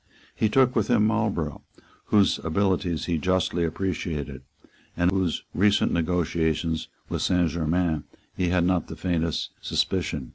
He 0.33 0.49
took 0.49 0.75
with 0.75 0.87
him 0.87 1.05
Marlborough, 1.05 1.61
whose 2.05 2.39
abilities 2.39 3.05
he 3.05 3.19
justly 3.19 3.63
appreciated, 3.63 4.41
and 4.97 5.11
of 5.11 5.15
whose 5.19 5.43
recent 5.53 5.91
negotiations 5.93 6.87
with 7.07 7.21
Saint 7.21 7.51
Germains 7.51 8.01
he 8.35 8.47
had 8.47 8.63
not 8.63 8.87
the 8.87 8.95
faintest 8.95 9.51
suspicion. 9.61 10.29